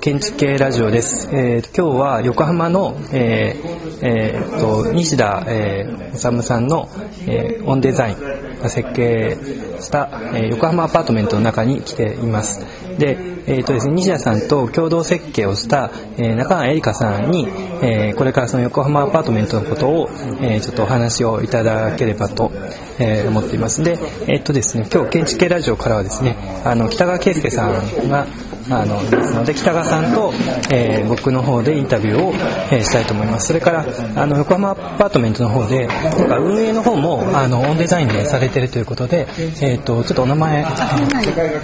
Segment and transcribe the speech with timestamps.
[0.00, 1.28] 建築系ラジオです。
[1.32, 6.88] えー、今日は横浜の、えーえー、と西田、えー、治さんの、
[7.26, 9.36] えー、オンデザインが設計
[9.80, 12.60] した、えー、横浜アパートメントの中に来ています。
[12.96, 17.48] で、えーとですね、西田さんと共同設計をした、えー、中川絵里香さんに、
[17.82, 20.08] えー、これからその横浜アパートメントのことを、
[20.40, 22.52] えー、ちょっとお話をいただければと、
[23.00, 23.82] えー、思っています。
[23.82, 28.26] で、えっ、ー、とですね、今日建築系ラジオからはですね、あの北川圭介さんが
[28.70, 30.32] あのですので北川さんと、
[30.70, 32.32] えー、僕の方でインタビューを、
[32.70, 33.48] えー、したいと思います。
[33.48, 33.86] それから
[34.16, 39.26] あの横浜アパートメントの方でなんか運営の方もあのオンデザインでされてるということで、
[39.62, 40.64] えーと、ちょっとお名前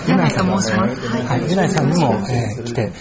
[0.06, 2.92] ジナイと申します、はい、ジナイさんにも、えー、来て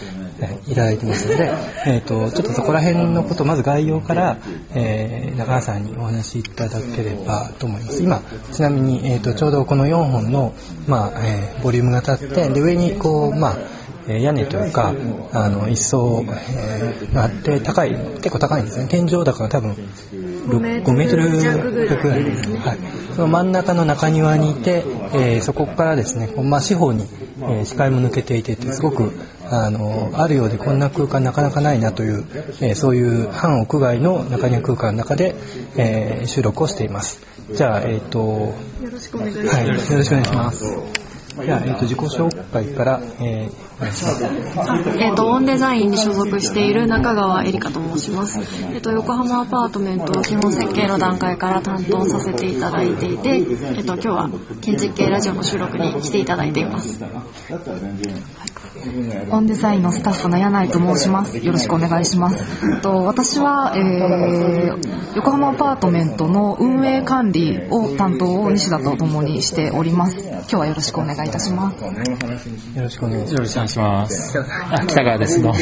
[0.67, 1.51] いただいてますので、
[1.85, 4.37] えーと、ちょっとそこら辺のことまず概要から、
[4.73, 8.03] えー、中川さんにお話しいただければと思います。
[8.03, 10.53] 今ちなみに、えーと、ちょうどこの4本の、
[10.87, 14.93] まあえー、ボリュームが立ってで上にこうまあえ屋根というか
[15.31, 18.87] あの一層、えー、があって高い結構高いんですね。
[18.89, 22.77] 天井高が多分 5, メートルぐらいですね、はい、
[23.15, 27.05] その真ん中の中庭にいて、えー、そこからですね、まあ、四方に、
[27.39, 29.11] えー、視界も抜けていてすごく
[29.49, 32.25] あのあるようでこんな空間なかなかないなという、
[32.61, 35.35] えー、そういう半屋外の中庭空間の中で、
[35.77, 37.21] えー、収録をしています。
[37.51, 41.02] じゃあえっ、ー、とよろしくお願いします、はい、よろしくお願いします
[41.41, 44.23] じゃあ、えっ、ー、と、自己紹介から、えー、お願いします。
[44.23, 48.39] えっ、ー、と、オンデザインに所属している中川絵里香と申します。
[48.71, 53.41] えっ、と、横浜アパートメント基本設計の段階から担当させていただいていて、え
[53.81, 54.29] っ、と、今日は
[54.61, 57.03] 建築系ラジオの収録に来ていただいています。
[59.29, 61.37] オンデザインのスタッフの柳井と申します。
[61.37, 62.81] よろしくお願いします。
[62.81, 70.19] と私は、えー、横浜アパートメントの運営管理を担当を西田と共にしております。
[70.27, 71.83] 今日はよろしくお願いいたします。
[71.83, 71.91] よ
[72.81, 73.27] ろしくお願い
[73.67, 74.39] します。
[74.69, 75.41] あ、北川です。
[75.41, 75.59] どうも。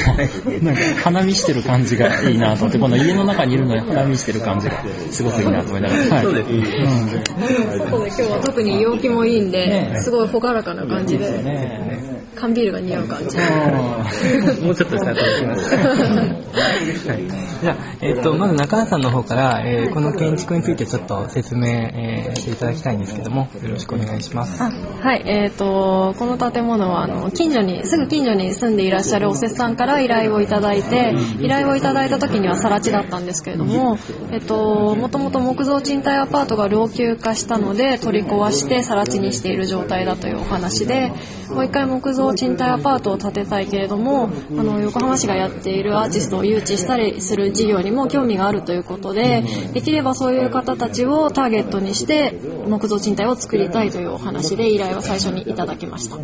[0.63, 6.15] なんか花見してる感じがいいなと思って、この家の中にいるのに花見してる感じがすごくいいなと思いながら。
[6.15, 6.57] はい、そうですね。
[6.57, 11.29] うん、外で今日は特に陽気もいいんで、すごい朗らかな感じで。
[11.43, 12.10] ね
[12.41, 13.37] 缶ビールが似合う感じ。
[14.65, 15.75] もうちょっとしたら楽します。
[15.75, 17.27] はい、
[17.61, 24.61] じゃあ、えっ、ー、と、まず中川さんの方から、えー、この建築についてちょっと説明、えー、していただきたいんですけども、よろしくお願いします。
[24.61, 24.69] は
[25.13, 33.99] い、えっ、ー、と、この建物は、あの、近所に、すぐ近所に住んでいらっしゃるおせっさんから依頼をいただいて、依頼をいただいた時には更地だったんですけれども、
[34.31, 41.11] えっ、と、もともと木造賃貸アパートが老朽化したので、取り壊して更地にしている状態だというお話で、
[41.51, 49.43] もう一回木造賃貸アパートを建てたいけれどもあの横浜市がやっているアーティストを誘致したりする事業にも興味があるということで
[49.73, 52.33] できればそういう方たちをターゲットにして
[52.67, 56.17] 木造賃貸を作りたいというお話で依頼を最初にいただきました。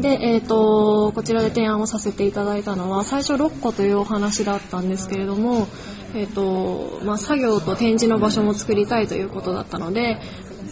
[0.00, 5.66] で、えーと、こちらで提案をさせていただいたのは最初6個というお話だったんですけれども
[6.14, 10.18] えーとまあ、作業と展示の場所も作りたいということだったので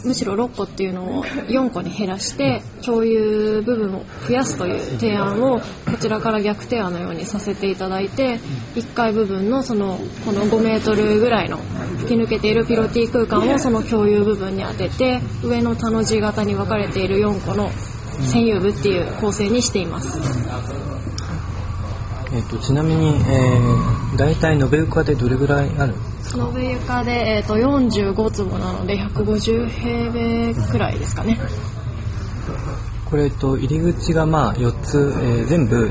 [0.04, 8.38] むしろ6個っていうのを4個に減らして共有部分を増やすという提案をこちらから逆提案のようにさせていただいて
[8.74, 11.58] 1階部分のそのこの5メートルぐらいの
[11.98, 17.68] 吹き抜けているピロティ空間をその共有部分に当てて上の田の字型に分かれている4個の
[18.20, 20.18] 占有部っていう構成にしています。
[22.30, 25.94] えーと、ちなみに、えー、大体延べ床でどれぐらいある？
[25.94, 31.38] んですか延べ床で、えーと、45坪なので150平米くらいですかね
[33.04, 35.90] これと入り口がまあ4つ、えー、全部、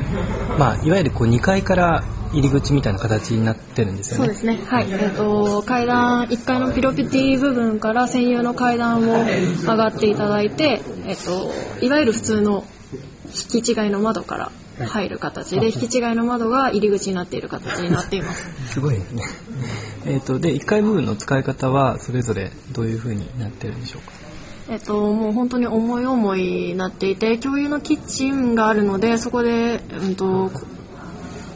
[0.60, 4.26] まあ、いわゆるこう2階から入り口みたいな形になってるんですよね。
[4.26, 4.60] そうですね。
[4.66, 4.92] はい。
[4.92, 9.26] えっ、ー、と階段1階のピロピティ部分から専用の階段を
[9.62, 12.66] 上がっていただいて、えっ、ー、といわゆる普通の
[13.28, 14.52] 引き違いの窓から
[14.86, 18.50] 入る形で引き違いの窓が入り口になっている形になっています。
[18.74, 19.24] すごいですね。
[20.06, 24.12] えっ、とで1階部分の使い方はそれぞれどういう風になってるんでしょうか？
[24.70, 30.52] えっと、もう本当に思い思いになっていて共有のキッチンがあるのでそこで、うんと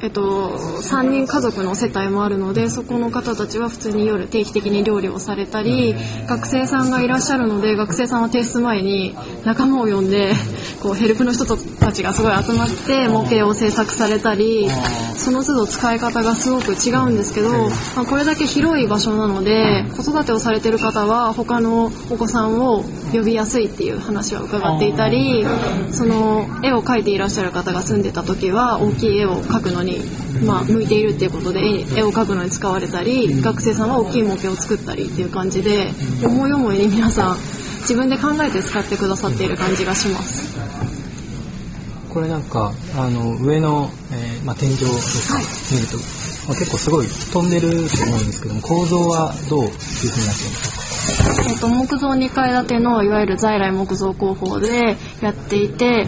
[0.02, 5.94] えっと、3人家族の世帯もあるのでそこの方たちは普通に夜定期的に料理をされたり
[6.28, 10.34] 学生さんがいらっしゃるので学生さんは提出前に仲間を呼んで
[10.82, 14.68] こうヘルプの人たちがすごい集まって模型を制作されたり
[15.16, 22.84] その都度使い方がすごく違うんですけど、まあ、これだけ広い場所なので子育てをされてる方は他のお子さんを
[23.14, 25.46] 呼びやすいっていう話は伺っていたり
[25.92, 30.00] その絵を描いていらっしゃる方が住んでた時は大きい絵を描くのに、
[30.44, 31.60] まあ、向いているっていうことで
[31.96, 35.92] 絵を描くのに使われたり学生さんは大きい模型を作ったりっていう感じで
[36.26, 40.58] 思い思いに皆さん自分で考えて使ってくださっている感じがします。
[42.10, 45.40] これなんかあの上の、えーまあ、天井ですか、
[45.74, 45.96] 見ると、
[46.50, 50.68] まあ、結構すごい飛んでると思うんですけども構造はどういうふうになってるんです
[51.48, 51.50] か？
[51.50, 56.06] えっと木造2階建てのいわゆる在来木造工法でやっていて、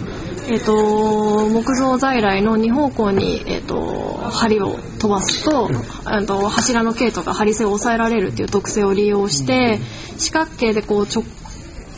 [0.49, 5.69] えっと木造在来の2方向に、えっと梁を飛ばすと,、
[6.03, 9.79] あと柱の径とか梁性を抑えられるっていう特性を利用して
[10.17, 11.23] 四角形でこう直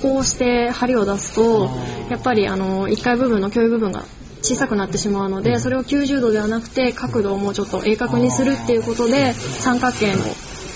[0.02, 1.70] こうして梁を出すと
[2.10, 4.04] やっぱりあの1階部分の共有部分が
[4.42, 10.24] 小さくなってしまうのでそれを90度ではなくて角度をもうちょっと鋭角にするっていうことで三角形の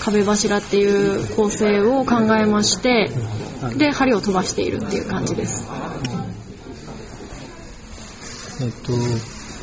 [0.00, 3.10] 壁柱っていう構成を考えまして
[3.76, 5.68] で梁を飛ばしているっていう感じです。
[8.62, 8.92] えっと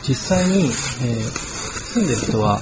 [0.08, 1.58] 実際に、えー
[1.98, 2.62] 住んでる人は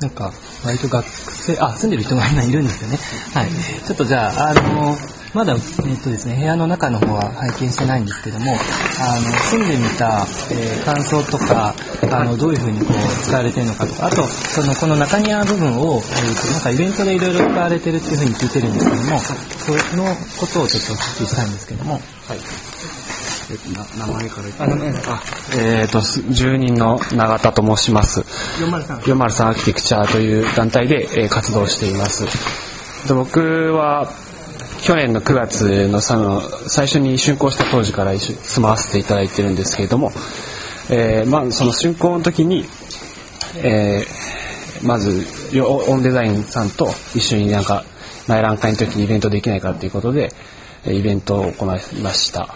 [0.00, 0.32] なんか
[0.64, 2.98] 割と学生あ住んでる人が今いるんですよね。
[3.34, 3.50] はい。
[3.84, 4.94] ちょっとじゃああの
[5.34, 8.52] まだ、えっとですね、部屋の中の方は拝見してないんですけども、
[9.00, 9.20] あの、
[9.50, 11.74] 住んでみた、えー感想とか、
[12.10, 20.04] あの、どういうふうにこう、使われてるのかとか、あと、その、この中庭部分を、えーと、なんかイベントでいろいろ使われてるっていうふうに聞いてるんですけども、その
[20.38, 22.00] ことをちょっとお聞きしたいんですけども、
[23.98, 25.22] 名前からあ、名前あ、
[25.56, 28.20] えっ、と、す住人の永田と申します。
[28.20, 32.24] 403 403アーキテクチャーという団体で、えー活動しています。
[33.06, 34.08] で僕は、
[34.86, 40.12] 去年の9月のその最初に竣工した当時から住まわせていただいてるんですけれども、
[40.88, 42.64] えーまあ、その竣工の時に、
[43.64, 44.36] えー
[44.82, 45.24] まず
[45.58, 47.84] オンデザインさんと一緒になんか
[48.28, 50.30] 内覧会の時にイベントできないかということで
[50.86, 51.68] イベントを行い
[52.02, 52.54] ました。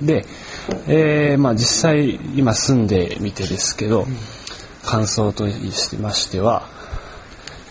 [0.00, 0.24] で、
[0.88, 4.06] えーまあ、実際今住んでみてですけど
[4.82, 6.79] 感想としましては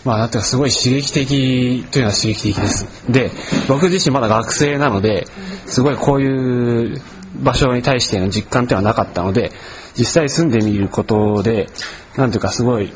[0.04, 2.86] まあ、なんていうかすごい刺激的というのは刺激的です。
[3.10, 3.30] で、
[3.68, 5.26] 僕自身まだ学生なので、
[5.66, 7.02] すごいこういう
[7.42, 9.52] 場所に対しての実感っていうのはなかったので、
[9.96, 11.68] 実際住んでみることで、
[12.16, 12.92] なんていうかすごい、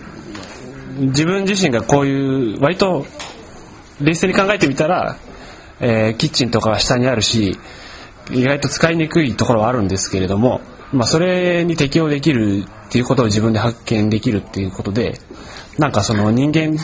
[0.99, 3.07] 自分自身がこういう、割と
[4.01, 5.17] 冷静に考えてみたら、
[5.81, 7.59] えーキッチンとかが下にあるし、
[8.31, 10.63] 意外と使いにくいところはあるんですけれども、
[10.93, 15.21] まあ、それに適応できるっていうことを自分で発見できるっていうことで、
[15.79, 16.77] なんかその人間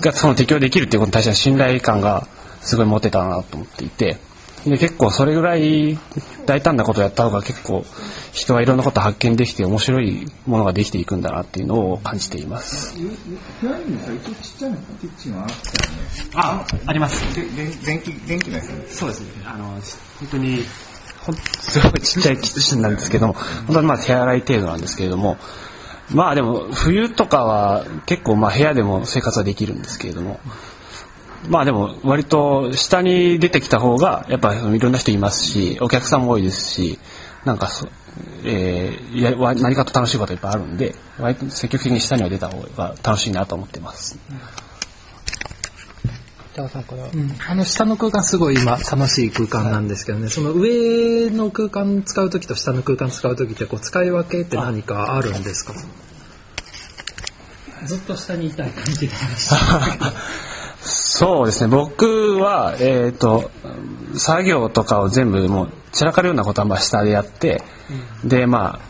[0.00, 2.26] がその適応できるっていうことに対しての信頼感が
[2.60, 4.16] すごい持てたなと思っていて、
[4.64, 5.98] で結構それぐらい
[6.46, 7.84] 大胆なことをやった方が結構
[8.32, 12.94] 人はいろんなことを発見できて面白いものができていくんだなっていうのを感じています。
[15.34, 15.46] あ。
[16.34, 17.22] あ、あります。
[17.34, 19.44] で、で電気、電気のやつそうですね。
[19.46, 20.64] あの、本当に、
[21.60, 25.36] すごいちっちゃいキッチンなんですけども、本当にまあ手洗い程度なんですけれども、
[26.10, 30.40] まあでも冬とかは結構まあ部屋でも生活はできるんですけれども、
[31.48, 36.98] まあでも割と下に出てきた方がやっぱいろんな人いますし、お客さんも多いですし、
[37.44, 37.88] なんかそ、
[38.44, 44.18] えー、や何かと楽しいこといっぱいあるんで、割と積極的に下には出た方が楽しいなと思ってます。
[46.58, 47.04] 北川さんから、
[47.50, 55.74] あの下の空間すごい今楽しい空間なんですけどね、その上の空間使う時と下の空間使う時ってこう使い分けって何かあるんですか？
[57.86, 59.48] ずっと下にいたい感じがし。
[59.48, 60.12] た。
[60.82, 61.68] そうですね。
[61.68, 63.50] 僕は、えー、と
[64.16, 67.62] 作業とかを全部もう散らかるようなことはまあ下でやって、
[68.24, 68.80] でま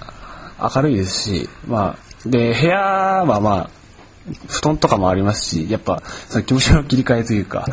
[0.58, 3.70] あ明るいですし、まあ、で部屋はまあ
[4.49, 7.66] 布団とかもありますしやっぱその気持ちの切り替えというか、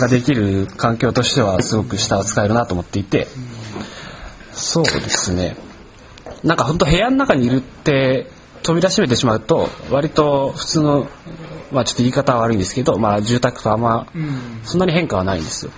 [0.00, 3.26] ができる環境としてはすごく下は使えるなと思っていて、
[4.52, 5.56] そうですね。
[6.42, 8.26] なんか本当部屋の中にいるって
[8.62, 11.08] 飛び出しめてしまうと割と普通の
[11.72, 14.06] まあちょっと言い方は悪いんですけど、まあ住宅とあんま
[14.64, 15.72] そんなに変化はないんですよ。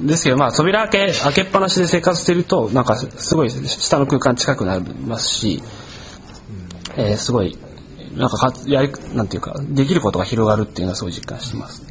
[0.00, 5.62] ですけどまあ扉開け開けっぱなしで生活してるとなんかすごい下の空間近くなりますし、
[6.96, 7.58] えーすごい
[8.16, 11.82] なんかかやりなんていうかできることが広がるっていうのはすごい実感してます。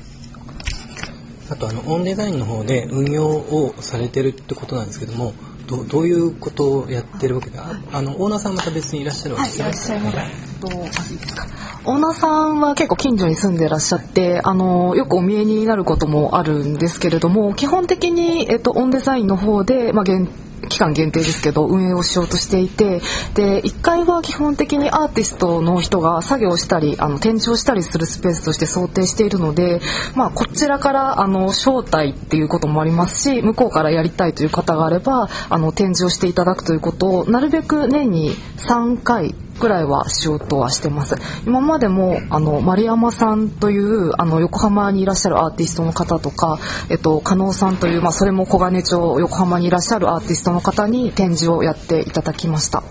[1.50, 5.34] あとあのオンデザインの方で運用をされてるってことなんですけども
[5.68, 10.60] どどういうことをやってるわけでああのオーナーさんまた別にいらっしゃるわけはい、いらっしゃいます。
[10.60, 10.92] と、あいいで
[11.28, 11.48] すか？
[11.86, 20.30] オーナーさんは結構近所に住んでらっしゃって、あの、よくお見えになることもあるんですけれども、基本的に、えっと、オンデザインの方で、まあ、限
[20.74, 23.00] 期間限定ですけど運営をしようとしていて
[23.36, 29.82] で1階は基本的にアーティストの人が作業したりあの展示をしたりするスペースとして想定しているので、
[30.16, 41.16] まあ、こちらからあの招待っていうこともありますし向こうからやりたいという方があればあの展示をしていただくということをなるべく年に3回ぐらいはしようとはしてます。
[41.46, 52.84] 今までもあの丸山さんというあの横浜にいらっしゃるアーティストの方とか、えっと、加納さんという、まあ、それも小金町横浜にいらっしゃるアーティストの方に展示をやっていただきました。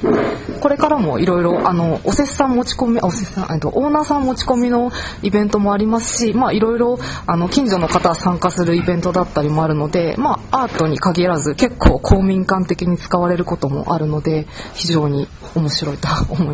[0.61, 4.92] これからもいろいろあのおせっさん持ち込みおせっさんえっとオーナーさん持ち込みの
[5.23, 16.51] イベントもありますしまあいろいろあの近所の方参加するイベントだったりもあるのでまあアートに限らず結構公民館的に使われることもあるので非常に面白いと思います。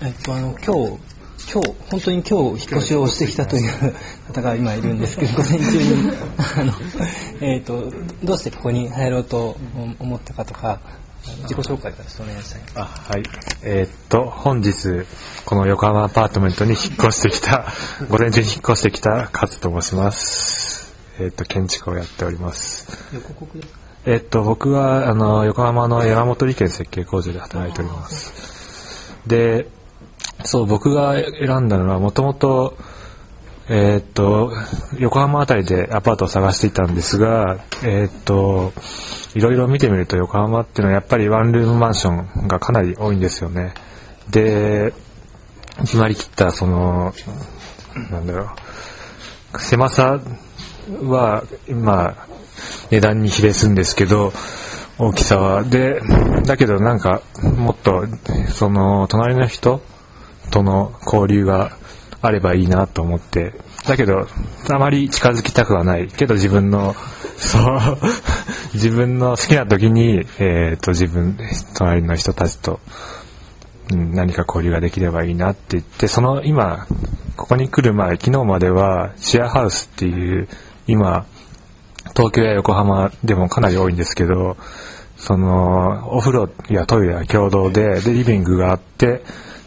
[0.00, 1.12] えっとあの今日
[1.52, 3.72] 今日本当に今日引っ越しをしてきたという
[4.28, 6.12] 方が今いるんですけど午前中に
[6.60, 6.72] あの
[7.40, 9.56] えっとどうしてここに入ろうと
[9.98, 10.80] 思ったかとか
[11.42, 13.22] 自己紹介からお願いしたいあはい。
[13.62, 15.06] えーっと、本日、
[15.44, 17.64] この横浜アパートメントに引っ越してきた、
[18.10, 20.92] 午前中に引っ越してきた勝と申します。
[21.20, 22.88] えーっと、建築をやっております。
[23.14, 23.81] 横国ですか？
[24.04, 29.16] えっと、僕は、あの、横浜の山本理研設計工場で働いております。
[29.26, 29.68] で、
[30.44, 32.76] そう、僕が選んだのは、もともと、
[33.68, 34.52] えっと、
[34.98, 38.72] 横浜あたりでアパートを探していたんですが、えっと、
[39.34, 42.10] いろいろ見てみると横浜っていうのはやっぱりワンルームマンショ
[42.44, 43.72] ンがかなり多いんですよね。
[44.30, 44.92] で、
[45.80, 47.14] 決まりきった、その、
[48.10, 48.50] なんだろ
[49.54, 50.20] う、狭さ
[51.04, 52.31] は、まあ、
[52.90, 54.32] 値段に比例するんですけど、
[54.98, 55.64] 大きさは。
[55.64, 56.00] で、
[56.44, 58.04] だけどなんか、もっと、
[58.48, 59.82] その、隣の人
[60.50, 61.76] との交流が
[62.20, 63.54] あればいいなと思って、
[63.86, 64.28] だけど、
[64.70, 66.06] あまり近づきたくはない。
[66.06, 66.94] けど自分の、
[67.36, 67.80] そう、
[68.74, 71.36] 自分の好きな時に、えっ、と、自分、
[71.74, 72.80] 隣の人たちと、
[73.90, 76.86] うん何か交流ができればいいなって言って、その今、
[77.36, 80.48] ここに来る前、昨日まではシェアハウスっていう、
[80.86, 81.26] 今、
[82.10, 84.56] 東京や横浜でもかなり多いんですけど、
[85.16, 89.22] その、お風呂やトイレは共同で、で、リビングがあって、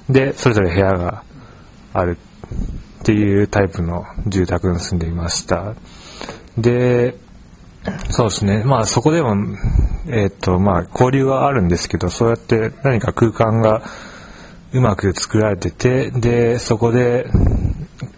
[0.09, 1.23] で、それぞれ部屋が
[1.93, 2.17] ある
[3.01, 5.73] っていうタイプの住宅に住んでいました。
[6.57, 7.15] で、
[8.09, 8.63] そうですね。
[8.63, 9.35] まあそこでも、
[10.07, 13.83] えっ、と、まあ交流はあるんですけど、そうやって何か空間が
[14.73, 17.27] うまく作られてて、で、そこで、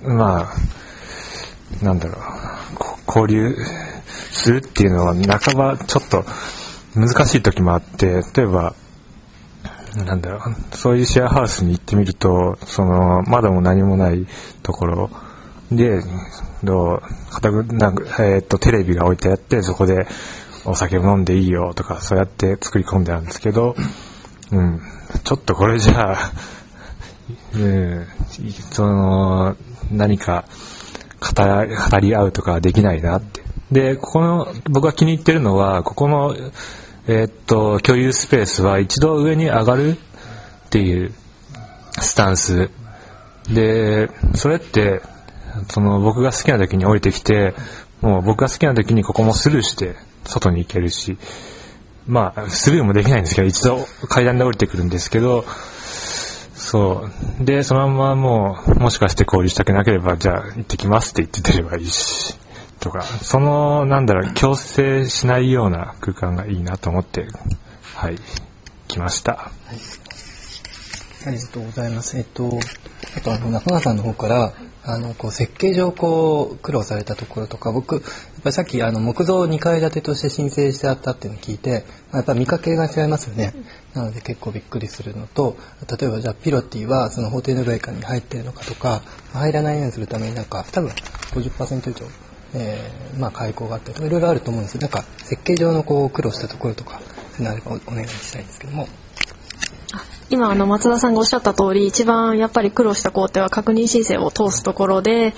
[0.02, 2.18] まあ、なんだろう、
[3.08, 3.56] 交流
[4.48, 6.24] するっていうのは半ばちょっと
[6.96, 8.74] 難しい時もあって、例えば、
[10.06, 14.26] なんだろう、そういうシェアハウスに行ってみると、その、窓も何もない
[14.64, 15.10] ところ
[15.70, 16.00] で、
[16.64, 20.08] どう、固く、なんか、えっ、と、テレビが置いてあって、そこで
[20.64, 23.76] お酒を飲んでいいよとか、そうやって作り込んであるんですけど、
[24.54, 24.80] うん、
[25.26, 26.32] ちょっとこれじゃあ、
[27.54, 28.08] うん、
[28.72, 29.58] その、
[29.92, 30.46] 何か
[31.20, 33.47] 語語り合うとかできないなって。
[33.72, 36.36] で、ここの、僕が気に入ってるのは、ここの、
[37.08, 41.14] えーっと、共有スペースは一度上に上がるっていう
[42.00, 42.70] スタンス。
[43.50, 45.02] で、それって、
[45.70, 47.54] その僕が好きな時に降りてきて、
[48.02, 49.96] もう僕が好きな時にここもスルーして
[50.26, 51.18] 外に行けるし、
[52.06, 55.46] まあ、スルーもできないんですけど、一度階段で降りてくるんですけど、
[56.54, 57.08] そ
[57.42, 57.46] う。
[57.46, 62.38] で、そのままもう、もしかして交流したくなければ、じゃあ行ってきますって言って出ればいいし、
[62.88, 67.28] とか、その、なんだろう、強制しないような空間がいいなと思って、
[67.96, 68.18] はい、
[68.88, 69.52] 来ました。
[71.26, 72.18] ありがとうございます。
[72.18, 72.58] えっと、
[73.18, 74.54] あとあの中川さんの方から、
[74.86, 78.04] あの、こう設計上こう苦労されたところとか、僕、やっ
[78.42, 83.54] ぱりさっきあの木造2階建てとして申請してあったっていうのを聞いて、まあやっぱ見かけが違いますよね。
[83.94, 85.58] なので結構びっくりするのと、
[86.00, 89.02] 例えばじゃあピロティはその法定の外貨に入ってるのかとか、
[89.34, 90.92] 入らないようにするためになんか多分
[91.34, 92.06] 50%以上、
[92.56, 97.02] えー、まあ開口があったりとかいろいろあると思うんですけど、なんか設計上のこう苦労したところとか、
[97.36, 98.88] それおお願いしたいんですけども。
[100.30, 105.34] 今あの松田さんがおっしゃった通り一番やっぱり苦労した工程は確認申請を通すところで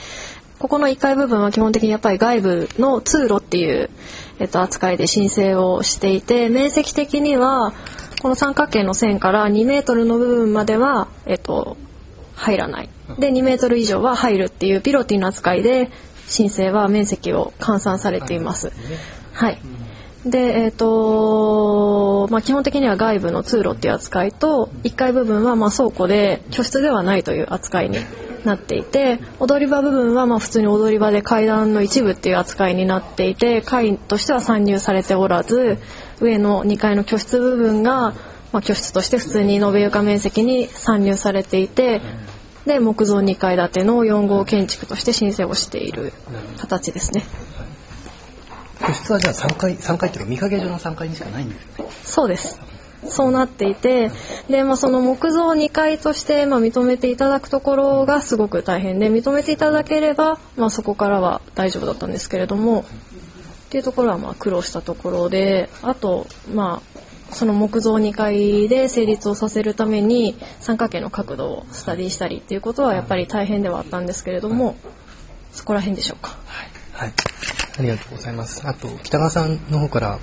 [0.58, 3.90] ここの1階部分は基本的にやっぱり外部の通路っていう、
[4.40, 7.72] えっと、扱いで申請をしていて面積的には
[8.22, 11.78] この三角形の線から2メートルの部分までは、えっと、
[12.36, 12.90] 入らない
[13.20, 15.92] で2メートル以上は入るっていうピロティの扱いで
[16.30, 18.72] 申請は面積を換算されています。
[19.34, 19.58] はい。
[20.26, 27.98] で、えっ、と、まあ、基本的には外部の通路っていう扱いと、1階部分はまあ倉庫で居室ではないという扱いに
[28.44, 35.78] なっていて、踊り場部分はまあ普通に踊り場で階段の一部っていう扱いになっていて、階としては参入されておらず、
[36.20, 38.14] 上の2階の居室部分が、
[38.52, 42.02] まあ、居室として普通に延べ床面積に参入されていて、
[42.66, 46.14] で、木造2階建ての4号建築として申請をしている
[46.58, 47.26] 形ですね。
[48.88, 51.92] 居室はじゃあ3階、3階っていうか見かけ上の3階にしかないんですよね。
[52.04, 52.60] そうです。
[53.08, 54.12] そうなっていて
[54.50, 66.99] で、まあ、その木造2階として、まあ、認めていただくところがすごく大変で認めていただければ、まあ、そこからは大丈夫だったんですけれどもっていうところはまあ苦労したところであとまあ
[67.32, 74.76] その木造2階で成立をさせるために三角形の角度をスタディしたりっていうことはやっぱり大変ではあったんですけれども
[75.52, 76.38] そこら辺でしょうか？
[76.94, 77.12] はい。
[77.80, 78.62] ありがとうございます。
[78.68, 80.20] あと、北川さんの方から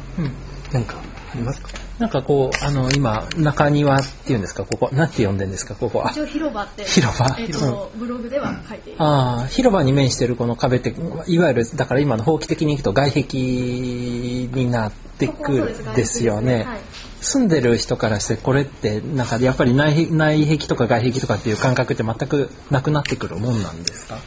[0.72, 0.96] 何か
[1.32, 6.02] ありますか、なんかこう、あの、今、中庭っていうんですか、ここ、なんて呼んでんですか、ここ。
[6.06, 9.02] あ一応広場って広場えっとブログでは書いている。
[9.02, 10.94] ああ、広場に面してるこの壁って、
[11.26, 16.64] いわゆる、だから今の法規的にいくと外壁になってくるんですよね。
[16.64, 16.78] はい
[17.26, 24.18] 住んでる人からしてこれってなんかやっぱり内壁内壁とか外壁とかっていう感覚って全くなくなってくるもんなんですか？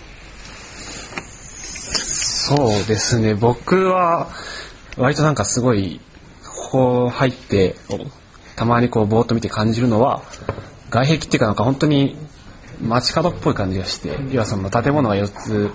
[2.50, 3.36] そうですね。
[3.36, 4.29] 僕は、
[4.98, 6.01] 割となんかすごい、
[6.72, 7.75] ここ入って、
[8.56, 10.24] たまにこう、ぼーっと見て感じるのは、
[10.89, 12.18] 外壁っていうかなんか本当に
[12.82, 15.70] 街角っぽい感じがして、要はその建物が4つ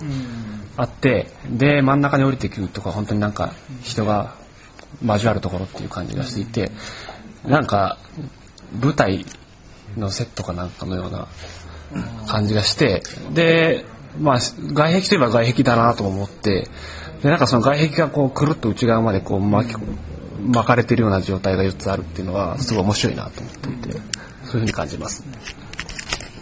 [0.77, 3.53] あって、で、真ん中に降りてくるとか本当になんか
[3.85, 4.35] 人が
[5.01, 6.73] 交わるところっていう感じがしていて、
[7.47, 7.99] なんか、
[8.81, 9.25] 舞台
[9.97, 11.29] のセットかなんかのような
[12.27, 13.85] 感じがして、で、
[14.21, 16.69] まあ、外壁といえば外壁だなと思って、
[17.23, 19.77] で、なんかその外壁がこう、くるっと内側までこう巻き、
[20.47, 25.25] 巻かれてるような状態が4つあるっていうのは、すごい面白いなと思っていて、そういうふうに感じます。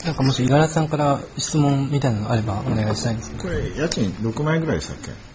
[0.05, 3.43] なんかもし五十嵐さんから質問みたいなのがあればお願いしたいんですけど。
[3.45, 5.32] これ、家賃6万円ぐらいでしたっけ？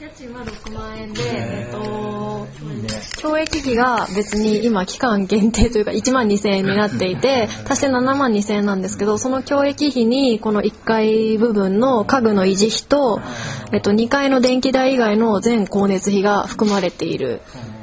[0.00, 2.46] 家賃は？6万円で、えっと、
[3.62, 13.20] 費が別に今期間限定というか1万2000円になっていて、足して7万2000円なんですけど、その懲役費にこの1階部分の家具の維持費と、
[13.72, 17.40] えっと、2階の電気代以外の全光熱費が含まれている。
[17.50, 17.81] その値段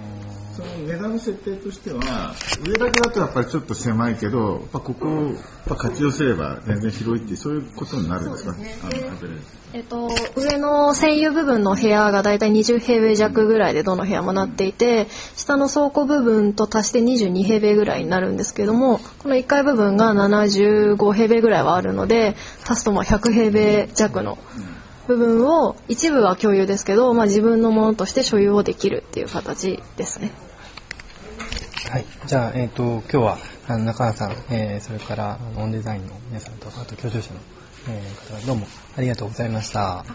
[1.10, 2.34] の設定としては、
[2.66, 5.34] 上だけだとやっぱりちょっと狭いけど、ここ
[5.70, 8.54] を活用すれば全然広いっていう、そういうことになるんですか？
[8.54, 8.76] ね。
[9.72, 22.36] えっと、上の占有部分の部屋がだいたい20平米弱ぐらいでどの部屋もなっていて下の倉庫部分と足して22平米ぐらいになるんですけどもこの1階部分が75平米ぐらいはあるので
[22.68, 24.40] 足すとまあ100平米弱の
[25.08, 30.32] 部分を一部は共有ですけど、まあ、自分のものとして所有をできるっていう形ですね。
[31.90, 32.06] はい。
[32.28, 37.40] じゃあ、えっ、と、今日は、あの中川さん、えー、それから、あのオンデザインの皆さんと、あと、居住者の、
[37.90, 40.06] えー、方々どうもありがとうございました。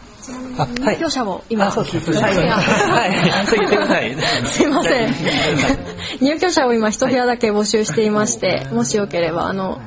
[0.56, 2.12] あ、入居者を今、あそうです。
[2.12, 3.46] はい。
[3.48, 4.16] 次言ってください。
[4.46, 4.66] すい。
[4.68, 5.14] ません。
[6.20, 8.10] 入居者を今一部屋だけ募集してい。
[8.10, 9.80] まして、もしよければ、あの、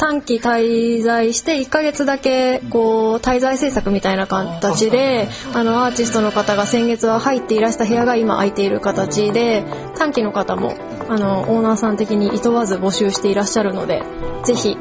[0.00, 9.62] 短期滞在して1ヶ月だけこう滞在制作みたいな形であのアーティストの方が先月は入っていらした部屋が今空いている形で
[9.98, 10.74] 短期の方も
[11.10, 14.02] あのオーナーさん的にいとわず募集していらっしゃるので
[14.46, 14.78] ぜひ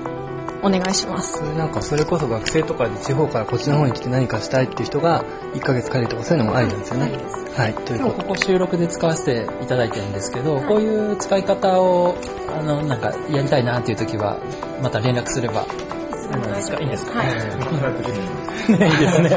[0.63, 1.39] お願いします。
[1.39, 7.11] それなんかそれこそ学生とかで地方からこっちの方に来て何かしたいっていう人が1ヶ月借りるとかそういうのもありなんですよね。
[7.59, 7.73] はい。
[7.73, 12.15] ということ今日ここ収録で使わせていただいてるんですけど、こういう使い方を、
[12.57, 14.37] あの、なんかやりたいなっていう時は、
[14.81, 15.65] また連絡すれば、い
[16.39, 16.79] いですか？
[16.79, 17.27] いいですか、はい
[18.79, 19.29] ねいいですね。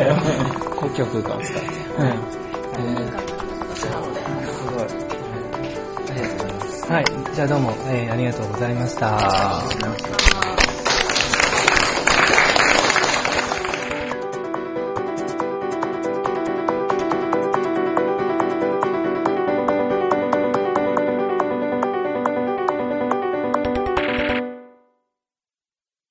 [0.77, 1.69] 公共空間を使って。
[1.99, 2.07] うん。
[6.89, 7.05] えはい。
[7.35, 10.42] じゃあどうも、えーありがとうございました。